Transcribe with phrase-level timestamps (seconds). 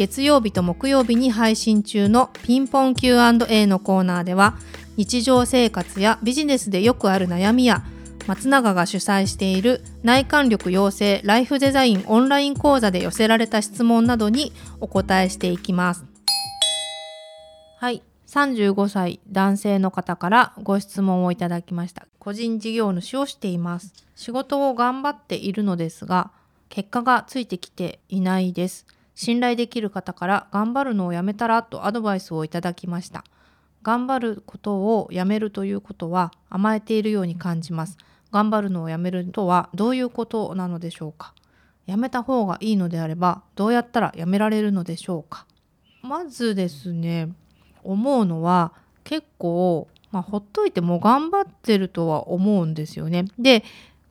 [0.00, 4.56] 月曜日と木曜日に配信中のピンポン Q&A のコーナーでは
[4.96, 7.84] 日常生活やビジネスでよくある悩みや
[8.26, 16.06] 松永が主催している内観力養成ライフデザインオンライン講座で寄せられた質問などにお答えしていきます。
[17.76, 22.06] はい、35歳男性の方からご質問をいただきました。
[22.18, 23.92] 個人事業主をしています。
[24.16, 26.30] 仕事を頑張っているのですが、
[26.70, 28.86] 結果がついてきていないです。
[29.22, 33.22] 信頼できる方から頑張るのをやめたらとアドバイスをいただきました。
[33.82, 37.98] 頑張ることをやめるということは甘えているように感じます。
[38.32, 41.34] 頑張るのをやめるとはどういうことなのでしょうか
[41.84, 45.44] やめた方がいいのであればどうやったらやめられるのでしょうか
[46.00, 47.28] まずですね
[47.82, 48.72] 思うのは
[49.04, 53.26] 結構、まあ、ほっといても頑張ってるとは思うんですよね。
[53.38, 53.64] で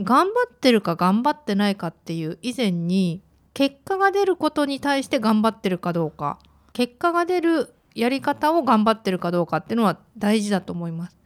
[0.00, 3.20] 頑張ってるか頑張ってないかっていう以前に
[3.54, 6.38] 結果が出ることに対して頑張ってるかどうか
[6.72, 11.16] 結果が出るやり方を頑張ってるかどうかっていうのは大事だと思います。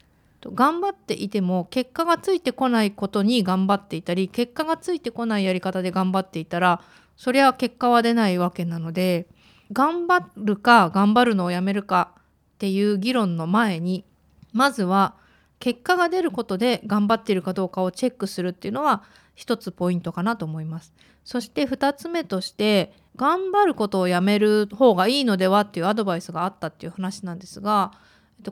[0.47, 6.81] 頑張っていても結果がついてこないことに頑張っていたり結果がついてこないやり方で頑張っていたら
[7.17, 9.27] そりゃ結果は出ないわけなので
[9.73, 12.23] 頑張るか頑張るのをやめるかっ
[12.59, 14.05] ていう議論の前に
[14.53, 15.15] まずは
[15.59, 19.03] 結果が出ることで頑張っているかどうかをチェックするっていうのは
[19.39, 20.93] 一つポイントかなと思います。
[21.25, 27.93] そして2つ目として頑張ることをやめる方がいいのではっていうアドバイスがあったっていう話なんですが、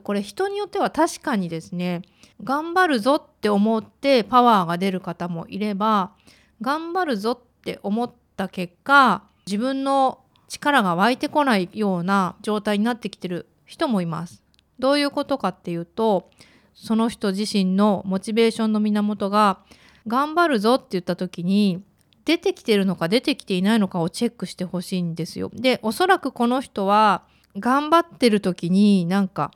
[0.01, 2.03] これ人によっては確かにですね
[2.41, 6.11] 頑張るぞって思ってパワーが出る方もいれば
[6.61, 14.41] 頑張るぞって思った結果自分の力が湧いてこないような状態になってきてる人もいます。
[14.79, 16.29] どういうことかっていうと
[16.73, 19.59] その人自身のモチベーションの源が
[20.07, 21.83] 頑張るぞって言った時に
[22.25, 25.49] 出てきてるのか出てきていないのかをチェックしてほしいんですよ。
[25.53, 27.23] でおそらくこの人は
[27.57, 29.51] 頑張ってる時になんか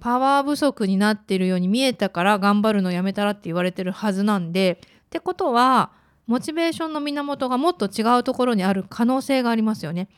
[0.00, 5.90] パワー不足になってるように見えたから頑張るのやめたらって言われてるはずなんでってことは
[6.26, 10.08] モチベーションの源がもっと違うところにある可能性がありますよね。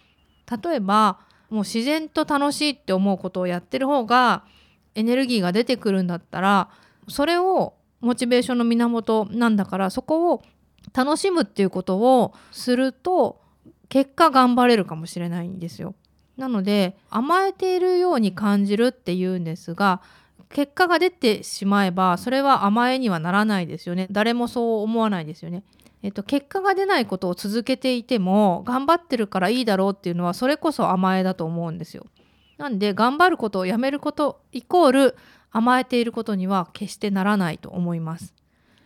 [0.63, 1.21] 例えば
[1.51, 4.45] もう自然と楽しいって思うことをやってる方が
[4.95, 6.71] エネルギーが出てくるんだったら
[7.09, 10.43] それをモチベーションの源なんだからそこを
[10.95, 13.41] 楽しむっていうことをすると
[13.89, 15.95] 結果頑張れるかもしれないんですよ。
[16.37, 20.01] なので甘えているように感じるっていうんですが
[20.49, 25.63] 結果が出てしまえばそれは甘えにはならないですよね誰もそう思わないですよね。
[26.03, 32.07] えっと、結果が出ないことを続けていても頑張ってるからいいだろうっていうのはそれこそ甘えだと思うんですよ。
[32.57, 35.17] なんで頑張ることをやめることイコール
[35.51, 38.35] 甘えていることには決してならないと思います。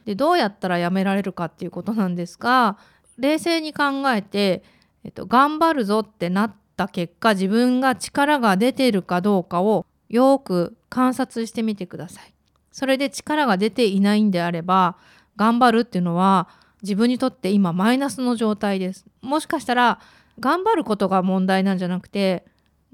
[0.04, 2.76] でどうやったらやめられるかっていうことなんですが
[3.19, 4.62] 冷静に考えて、
[5.02, 12.34] えっと、頑張るぞってなった結果自分が力が出ているかどうかをよく観察してみてください。
[12.70, 14.96] それで力が出ていないんであれば
[15.36, 16.48] 頑張るっていうのは
[16.82, 19.06] 自分にとって今マイナスの状態です。
[19.22, 20.00] もしかしたら
[20.41, 22.44] 頑張ることが問題なんじゃなくて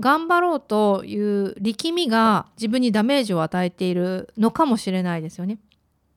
[0.01, 5.59] 頑張ろうという力みが自分にダメージを与えているのかもしれないですよね。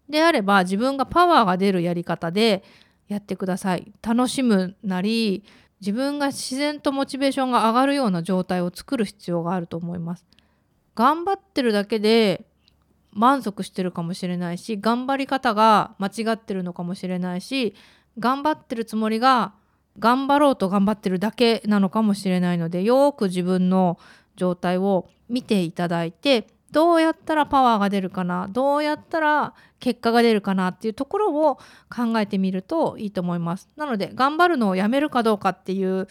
[0.09, 2.63] であれば自分がパワーが出るやり方で
[3.07, 3.91] やってください。
[4.01, 5.43] 楽しむなり
[5.81, 10.25] 自分が自然とモチベーションが上がるような状態を作る必要があると思います。
[10.95, 12.45] 頑張ってるだけで
[13.11, 17.75] 満足してるかもしれないし頑張り方が間違ってるのかもしれないし
[18.17, 19.53] 頑張ってるつもりが
[19.99, 23.99] 頑張ろうと頑張ってるだけなのかもしれないのでよく自分の
[24.35, 31.57] 状態を見ていただいてどうやったらパワーが出るかなどうやったら結果が出るかなっていうところを
[31.95, 33.69] 考えてみるといいと思います。
[33.75, 36.07] なので頑張るのをやめるかどうかっていう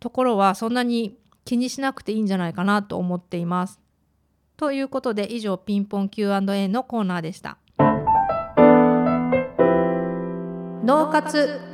[0.00, 1.16] ところはそんなに
[1.46, 3.80] 気にしなくていいんじゃないかなと思っています。
[4.56, 7.56] ということで以上ピンポン Q&A のコーナーでした。
[10.84, 11.73] 脳活